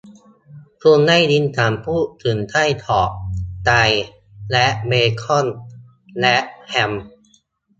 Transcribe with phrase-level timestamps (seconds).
[0.81, 3.11] คุณได้ยินฉันพูดถึงไส้กรอก
[3.65, 3.71] ไต
[4.51, 5.45] และเบคอน
[6.19, 6.37] และ
[6.69, 6.91] แฮม